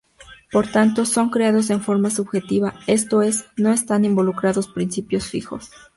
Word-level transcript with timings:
Por 0.51 0.65
tanto, 0.65 1.05
son 1.05 1.29
creados 1.29 1.69
en 1.69 1.79
forma 1.79 2.09
subjetiva; 2.09 2.73
esto 2.87 3.21
es, 3.21 3.45
no 3.55 3.71
están 3.71 4.03
involucrados 4.03 4.67
principios 4.67 5.27
fijos. 5.27 5.69